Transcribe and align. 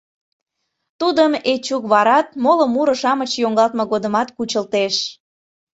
Тудым 0.99 1.31
Эчук 1.53 1.83
варат, 1.91 2.27
моло 2.43 2.65
муро-шамыч 2.73 3.31
йоҥгалтме 3.41 3.83
годымат, 3.91 4.29
кучылтеш. 4.37 4.95